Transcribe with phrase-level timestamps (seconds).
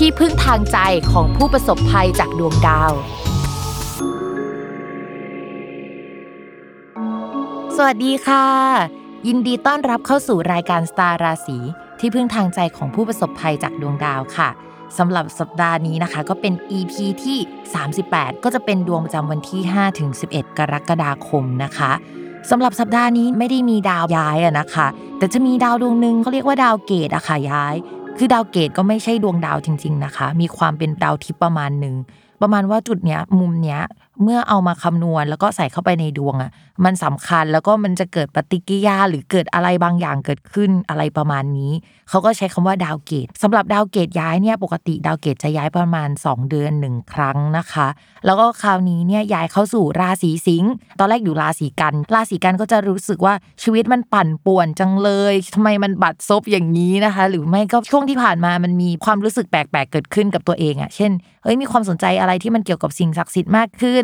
[0.00, 0.78] ที่พึ่งทางใจ
[1.12, 2.92] ของผู้ประสบภัยจากดวงดาว
[7.76, 8.46] สวัสดีค่ะ
[9.26, 11.58] ยินดีต้อนรับเข้าสู่รายการสตาร์ราศี
[12.00, 14.48] ที่พึ่งทางใจของผู้ประสบภัยจากดวงดาวค่ะ
[14.98, 16.92] สำหรับสัปดาห์นี้นะคะ ก็เป็น EP
[17.24, 17.38] ที่
[17.90, 21.92] 38 ก็จะเป็นดวงประจำวันที่5ถึง11 กรกฎาคมนะคะ
[22.50, 24.86] สำหรับสัปดาห์นี้ไม่ได้มีดาวย้ายอะนะคะ
[25.18, 27.76] แต่จะมีดาวดวงหนึ่งเขาเรียกว่าดาวเกตุอะค่ะย้าย
[28.18, 31.94] คือดาวเกตุก็ไม่ใช่ดวงดาวจริง ๆนะคะ มีความเป็นดาวทิพย์ประมาณหนึ่ง
[32.42, 33.80] ประมาณว่าจุดเนี้ยมุมเนี้ย
[34.22, 36.50] เมื่อเอามาคำนวณแล้วก็ใส่เข้าไปในดวงอะ
[36.84, 41.72] มันสำคัญแล้วก็มันจะเกิดปฏิกิริยาหรือเกิดอะไรบางอย่างเกิดขึ้นอะไรประมาณนี้
[42.08, 47.88] เขาก็ใช้คำว่าดาวเกตุสำหรับดาวเกตุย้ายเนี่ยปกติดาวเกตุจะย้ายประมาณ 2 เดือนหนึ่งครั้งนะคะ
[48.26, 61.12] แล้วก็คราวนี้เนี่ยย้ายเข้าสู่ราศีสิงห์ตอนแรกอยู่ราศีกัน ราศีกันก็จะรู้สึกว่าชีวิตมันปั่นป่วนจังเลยทำไมมันบัดซบอย่างนี้นะคะ หรือไม่ก็ช่วงที่ผ่านมามันมีความรู้สึกแปลกๆเกิดขึ้นกับตัวเองอะเช่น
[61.42, 64.03] เฮ้ยมีความสนใจอะไรที่มันเกี่ยวกับสิ่งศักดิ์สิทธิ์มากขึ้น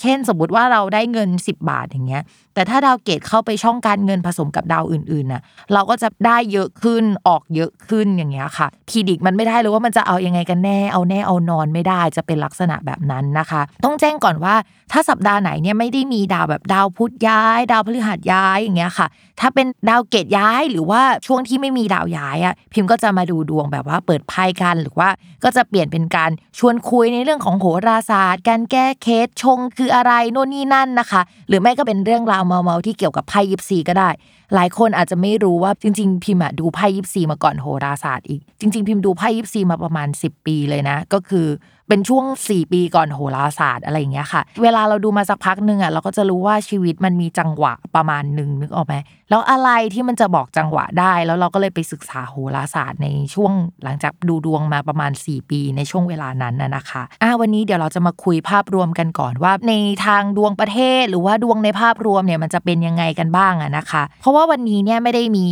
[0.00, 2.22] เช่นสมมติว่าเราได้เงิน 10 บาทอย่างเงี้ย
[2.54, 14.54] แต่ถ้าดาวเกตุเข้าไปช่องการเงินผสมกับดาวอื่นๆน่ะ เราก็จะได้เยอะขึ้นออกเยอะขึ้นอย่างเงี้ยค่ะ predict มันไม่ได้เลยว่ามันจะเอายังไงกันแน่เอาแน่เอานอนไม่ได้จะเป็นลักษณะแบบนั้นนะคะ ต้องแจ้งก่อนว่า
[14.92, 19.06] ถ้าสัปดาห์ไหนเนี่ยไม่ได้มีดาวแบบดาวพุธย้าย ดาวพฤหัสย้ายอย่างเงี้ยค่ะ
[19.40, 25.08] ถ้าเป็นดาวเกตย้ายหรือว่าช่วงที่ไม่มีดาวย้ายอะพิมพ์ก็จะมาดูดวงแบบว่าเปิดไพ่กันหรือว่า
[25.44, 34.10] ก็จะเปลี่ยนเป็นการชวนคุยในเรื่องของโหราศาสตร์ การแก้เคสชงคืออะไรโน่นนี่นั่นนะคะ หรือไม่ก็เป็นเรื่องราวเมาๆที่เกี่ยวกับไพ่ยิปซีก็ได้
[34.54, 41.46] หลายคนอาจจะไม่รู้ว่าจริง ๆ พิมพ์ดูไพ่ยิปซีมาก่อนโหราศาสตร์อีก จริง ๆ พิมพ์ดูไพ่ยิปซีมาประมาณ 10 ปีเลยนะ ก็คือ
[41.88, 48.94] เป็นช่วง 4 ปีก่อนโหราศาสตร์อะไรอย่างเงี้ยค่ะ เวลาเราดูมาสักพักหนึ่งอะเราก็จะรู้ว่าชีวิตมันมีจังหวะประมาณหนึ่งนึกออกไหม
[49.30, 53.52] แล้วอะไรที่มันจะบอกจังหวะได้ แล้วเราก็เลยไปศึกษาโหราศาสตร์ในช่วง
[53.84, 59.72] หลังจากดูดวงมาประมาณ 4 ปีในช่วงเวลานั้นนะคะอะวันนี้เดี๋ยวเราจะมาคุยภาพรวมกันก่อนว่า ใน
[60.06, 65.46] ทางดวงประเทศหรือว่าดวงในภาพรวมเนี่ยมันจะเป็นยังไงกันบ้างอะนะคะ เพราะว่าวันนี้เนี่ยไม่ได้มี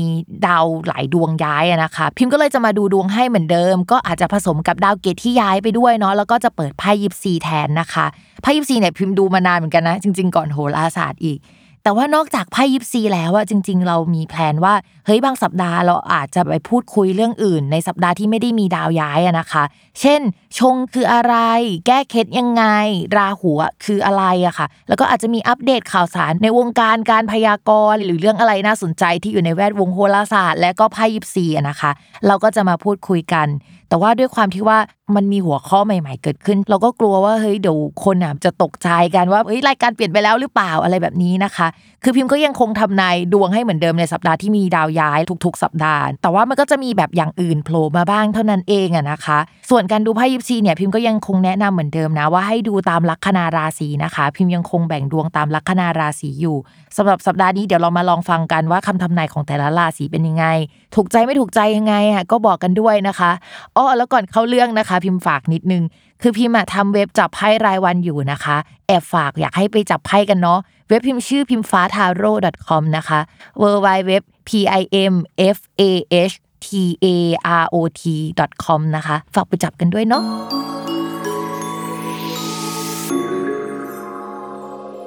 [0.46, 8.06] ดาวหลายดวงย้ายอะนะคะ พิมพ์ก็เลยจะมาดูดวงให้เหมือนเดิม ก็อาจจะผสมกับดาวเกตที่ย้ายไปด้วยเนาะแล้วก็จะเปิดไพ่ยิปซีแทนนะคะ
[8.42, 11.38] ไพ่ยิปซีเนี่ยพิมพ์ดูมานานเหมือนกันนะจริง ๆ ก่อนโหราศาสตร์อีก
[11.84, 14.74] แต่ว่านอกจากไพ่ยิปซีแล้วอะจริง ๆ เรามีแพลนว่า
[15.06, 19.64] เฮ้ยบางสัปดาห์เราอาจจะไปพูดคุยเรื่องอื่น ในสัปดาห์ที่ไม่ได้มีดาวย้ายอะนะคะ
[20.00, 20.20] เช่น
[20.58, 21.34] ชงคืออะไร
[21.86, 22.64] แก้เคล็ดยังไง
[23.16, 23.50] ราหู
[23.84, 31.90] คืออะไรอะค่ะ แล้วก็อาจจะมีอัปเดตข่าวสารในวงการการพยากรณ์ หรือเรื่องอะไรน่าสนใจที่อยู่ในแวดวงโหราศาสตร์ และก็ไพ่ยิปซีอะนะคะ
[32.26, 33.48] เราก็จะมาพูดคุยกัน
[33.88, 34.78] แต่ว่าด้วยความที่ว่า
[35.16, 41.68] มันมีหัวข้อใหม่ๆ เกิดขึ้น เราก็กลัวว่าเฮ้ยเดี๋ยวคนอะจะตกใจกันว่าเฮ้ยรายการเปลี่ยนไปแล้วหรือเปล่าอะไรแบบนี้นะคะ
[42.04, 49.38] คือพิมพ์ก็ยังคงทำนายดวงให้เหมือนเดิมในสัปดาห์ที่มีดาวย้ายทุก ๆ สัปดาห์ แต่ว่ามันก็จะมีแบบอย่างอื่นโผล่มาบ้างเท่านั้นเองอะนะคะ
[49.70, 56.56] ส่วนการดูไพ่ยิปซีเนี่ยพิมพ์ก็ยังคงแนะนำเหมือนเดิมนะว่าให้ดูตามลัคนาราศีนะคะ พิมพ์ยังคงแบ่งดวงตามลัคนาราศีอยู่
[56.96, 60.46] สำหรับสัปดาห์นี้เดี๋ยวเรามาลองฟังกันว่าคำทำนายของแต่ละราศีเป็นยังไง
[60.94, 63.30] ถูกใจไม่ถูกใจยังไงอะก็บอกกันด้วยนะคะ
[63.76, 65.82] อ้อแล้วก่อนเข้าเรื่องนะคะพิมพ์ฝากนิดนึง
[66.22, 68.56] คือพิมพ์ทำเว็บจับไพ่รายวันอยู่นะคะ
[68.86, 70.58] แอบฝากอยากให้ไปจับไพ่กันเนาะ
[70.88, 72.32] เว็บพิมพ์ชื่อพิมฟ้าทาโร่
[72.66, 73.20] .com นะคะ
[73.62, 74.12] w w w
[74.48, 74.50] p
[74.80, 74.82] i
[75.12, 75.14] m
[75.56, 75.82] f a
[76.30, 76.34] h
[76.64, 76.68] t
[77.04, 77.06] a
[77.62, 78.02] r o t
[78.64, 80.22] com นะคะ ฝากไปจับกันด้วยเนาะ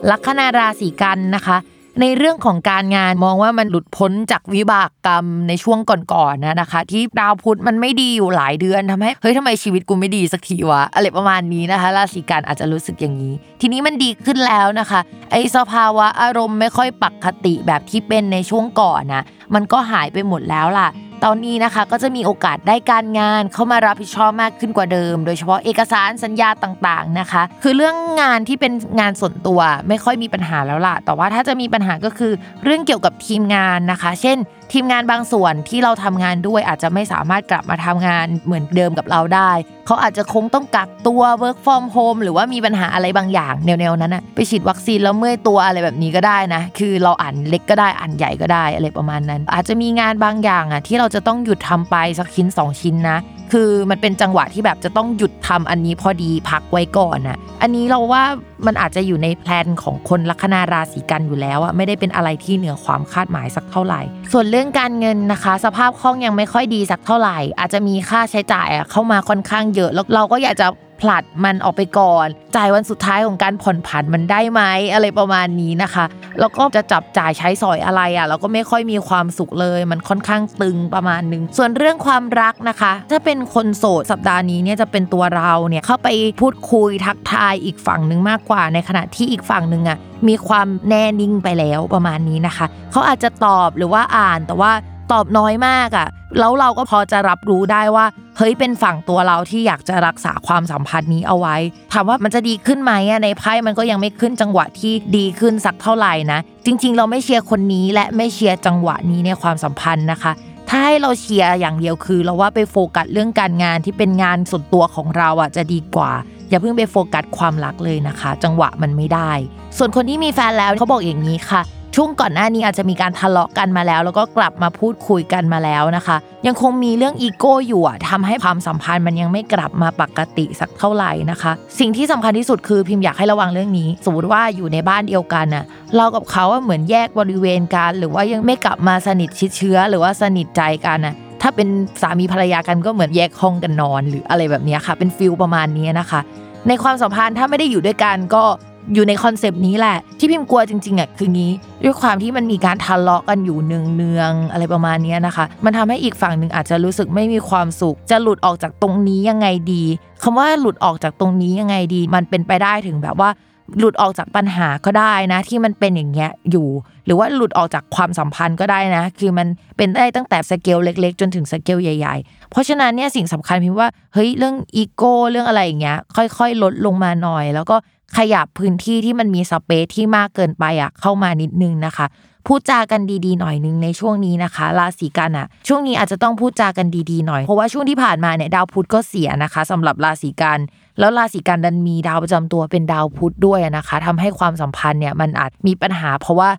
[0.09, 1.57] ลัคนาราศีกันนะคะ
[2.01, 5.79] ในเรื่องของการงานมองว่ามันหลุดพ้นจากวิบากกรรมในช่วง
[6.13, 14.99] ก่อนๆนะนะคะ ที่ดาวพุธมันไม่ดีอยู่หลายเดือนทำให้เฮ้ยทำไมชีวิตกูไม่ดีสักทีวะอะไรประมาณนี้นะคะราศีกันอาจจะรู้สึกอย่างนี้ ทีนี้มันดีขึ้นแล้วนะคะ
[15.31, 19.23] ไอ้สภาวะอารมณ์ไม่ค่อยปกติแบบที่เป็นในช่วงก่อนนะ
[19.55, 20.87] มันก็หายไปหมดแล้วล่ะ
[21.27, 32.31] ตอนนี้นะคะก็จะมีโอกาสได้การงานเข้ามารับผิดชอบมากขึ้นกว่าเดิม โดยเฉพาะเอกสารสัญญาต่างๆนะคะ คือเรื่องงานที่เป็นงานส่วนตัวไม่ค่อยมีปัญหาแล้วล่ะ แต่ว่าถ้าจะมีปัญหาก็คือ
[32.63, 34.37] เรื่องเกี่ยวกับทีมงานนะคะ เช่น
[34.71, 39.51] ทีมงานบางส่วนที่เราทำงานด้วยอาจจะไม่สามารถกลับมาทำงานเหมือนเดิมกับเราได้
[39.85, 53.17] เขาอาจจะคงต้องกักตัว work from home หรือว่ามีปัญหาอะไรบางอย่างแนวๆนั้นอะไปฉีดวัคซีนแล้วเมื่อยตัวอะไรแบบนี้ก็ได้นะ คือเราอ่านเล็กก็ได้อ่านใหญ่ก็ได้อะไรประมาณนั้น อาจจะมีงานบางอย่างอะที่เราจะต้องหยุดทำไปสักชิ้น 2 ชิ้นนะ
[53.51, 58.23] คือมันเป็นจังหวะที่แบบจะต้องหยุดทำอันนี้พอดีพักไว้ก่อนนะอันนี้เราว่า
[58.65, 64.01] มันอาจจะอยู่ในแพลนของคนลัคนาราศีกันอยู่แล้วอะไม่ได้เป็นอะไรที่เหนือความคาดหมายสักเท่าไหร่
[64.33, 70.67] ส่วนเรื่องการเงินนะคะ สภาพคล่องยังไม่ค่อยดีสักเท่าไหร่ อาจจะมีค่าใช้จ่ายอะเข้ามาค่อนข้างเยอะแล้วเราก็อยากจะ
[71.01, 74.61] ผลัดมันออกไปก่อน จ่ายวันสุดท้ายของการผ่อนผันมันได้ไหม
[74.93, 76.05] อะไรประมาณนี้นะคะ
[76.39, 86.07] แล้วก็จะจับจ่ายใช้สอยอะไรอะเราก็ไม่ค่อยมีความสุขเลย มันค่อนข้างตึงประมาณนึง ส่วนเรื่องความรักนะคะ ถ้าเป็นคนโสดสัปดาห์นี้เนี่ยจะเป็นตัวเราเนี่ยเข้าไป
[86.41, 89.97] พูดคุยทักทายอีกฝั่งหนึ่งมากกว่า ในขณะที่อีกฝั่งหนึ่งอะ
[90.27, 94.71] มีความแน่นิ่งไปแล้วประมาณนี้นะคะ เขาอาจจะตอบหรือว่าอ่านแต่ว่า
[95.11, 96.07] ตอบน้อยมากอะ
[96.39, 98.05] แล้วเราก็พอจะรับรู้ได้ว่า
[98.37, 101.55] เฮ้ยเป็นฝั่งตัวเราที่อยากจะรักษาความสัมพันธ์นี้เอาไว้
[101.93, 110.31] ถามว่ามันจะดีขึ้นไหมอะในไพ่มันก็ยังไม่ขึ้นจังหวะที่ดีขึ้นสักเท่าไหร่นะจริง ๆ เราไม่เชียร์คนนี้และไม่เชียร์จังหวะนี้ในความสัมพันธ์นะคะ
[110.69, 116.11] ถ้าให้เราเชียร์อย่างเดียวคือ เราว่าไปโฟกัสเรื่องการงานที่เป็นงานส่วนตัวของเราอะจะดีกว่า
[116.49, 119.31] อย่าเพิ่งไปโฟกัสความรักเลยนะคะ จังหวะมันไม่ได้
[119.77, 121.61] ส่วนคนที่มีแฟนแล้วเขาบอกอย่างนี้ค่ะ
[121.97, 135.65] ช่วงก่อนหน้านี้อาจจะมีการทะเลาะกันมาแล้ว แล้วก็กลับมาพูดคุยกันมาแล้วนะคะ ยังคงมีเรื่องอีโก้อยู่อะทำให้ความสัมพันธ์มันยังไม่กลับมาปกติสักเท่าไหร่นะคะ สิ่งที่สำคัญที่สุดคือพิมพ์อยากให้ระวังเรื่องนี้ สมมติว่าอยู่ในบ้านเดียวกันน่ะ
[135.95, 141.67] เรากับเขาเหมือนแยกบริเวณกัน หรือว่ายังไม่กลับมาสนิทชิดเชื้อ หรือว่าสนิทใจกันน่ะถ้าเป็น
[142.01, 146.21] สามีภรรยากันก็เหมือนแยกห้องกันนอน หรืออะไรแบบนี้ค่ะ เป็น feel ประมาณนี้นะคะ
[146.67, 148.43] ในความสัมพันธ์ถ้าไม่ได้อยู่ด้วยกันก็
[148.93, 151.51] อยู่ใน concept นี้แหละ ที่พิมพ์กลัวจริงๆอะคืองี้
[151.83, 159.83] ด้วยความที่มันมีการทะเลาะกันอยู่เนืองๆอะไรประมาณนี้นะคะ มันทำให้อีกฝั่งหนึ่งอาจจะรู้สึกไม่มีความสุข จะหลุดออกจากตรงนี้ยังไงดี
[160.23, 163.31] คำว่าหลุดออกจากตรงนี้ยังไงดี มันเป็นไปได้ถึงแบบว่า
[163.79, 166.67] หลุดออกจากปัญหาก็ได้นะ ที่มันเป็นอย่างเงี้ยอยู่
[167.05, 169.47] หรือว่าหลุดออกจากความสัมพันธ์ก็ได้นะ คือมัน
[169.77, 177.75] เป็นได้ตั้งแต่สเกลเล็ก ๆ จนถึงสเกลใหญ่ ๆ เพราะฉะนั้นเนี่ยสิ่งสำคัญพิมว่าเฮ้ยเรื่องอีโก้เรื่องอะไรอย่างเงี้ยค่อย ๆ ลดลงมาหน่อย แล้วก็
[178.17, 182.07] ขยับพื้นที่ที่มันมีสเปซที่มากเกินไปอะเข้ามานิดนึงนะคะ
[182.47, 190.59] พูดจากันดีๆหน่อยนึงในช่วงนี้นะคะ ราศีกันอะ ช่วงนี้อาจจะต้องพูดจากันดีๆหน่อยเพราะว่าช่วงที่ผ่านมาเนี่ยดาวพุธก็เสียนะคะสำหรับราศีกัน
[190.99, 196.49] แล้วราศีกันดันมีดาวประจำตัวเป็นดาวพุธด้วยนะคะทำให้ความสัมพันธ์เนี่ยมันอาจมีปัญหา เพราะว่า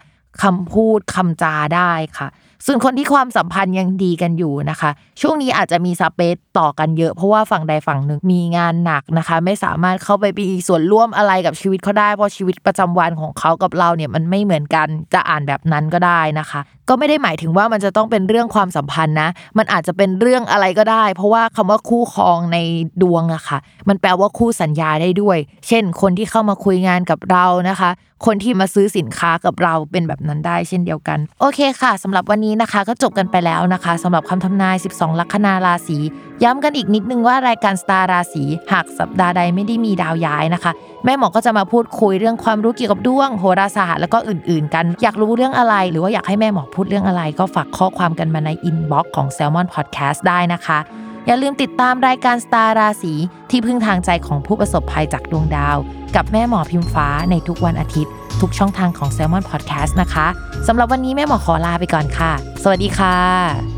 [0.42, 2.28] คำพูดคำจาได้ค่ะ
[2.64, 22.58] ส่วนคนที่ความสัมพันธ์ยังดีกันอยู่นะคะ ช่วงนี้อาจจะมีสเปซต่อกันเยอะ เพราะว่าฝั่งใดฝั่งหนึ่งมีงานหนักนะคะ ไม่สามารถเข้าไปมีส่วนร่วมอะไรกับชีวิตเขาได้เพราะชีวิตประจำวันของเขากับเราเนี่ยมันไม่เหมือนกันจะอ่านแบบนั้นก็ได้นะคะ ก็ไม่ได้หมายถึงว่ามันจะต้องเป็นเรื่องความสัมพันธ์นะ มันอาจจะเป็นเรื่องอะไรก็ได้ เพราะว่าคำว่าคู่ครองใน
[23.02, 25.38] ดวงอะค่ะ มันแปลว่าคู่สัญญาได้ด้วย
[25.68, 27.90] เช่น คนที่เข้ามาคุยงานกับเรานะคะ
[28.26, 35.98] คนที่มาซื้อสินค้ากับเราเป็นแบบนั้นได้ เช่นเดียวกัน โอเคค่ะสำหรับวันนี้นะคะ ก็จบกันไปแล้วนะคะสำหรับคำทำนาย 12 ลัคนาราศี
[36.44, 40.72] ย้ำกันอีกนิดนึงว่ารายการสตาร์ราศีหากสัปดาห์ใดไม่ได้มีดาวย้ายนะคะ
[41.04, 50.78] แม่หมอก็จะมาพูดคุยเรื่องความรู้เกี่ยวกับดวงโหราศาสตร์แล้วก็อื่นๆ กัน อยากรู้เรื่องอะไร หรือว่าอยากให้แม่หมอพูดเรื่องอะไร ก็ฝากข้อความกันมาใน inbox ของ Salmon Podcast ได้นะคะ
[51.26, 53.14] อย่าลืมติดตามรายการสตาร์ราศี
[53.50, 55.76] ที่พึ่งทางใจของผู้ประสบภัยจากดวงดาว
[56.16, 60.26] กับแม่หมอพิมฟ้าในทุกวันอาทิตย์ ทุกช่องทางของ Salmon Podcast นะคะ
[60.66, 63.75] สำหรับวันนี้แม่หมอขอลาไปก่อนค่ะ สวัสดีค่ะ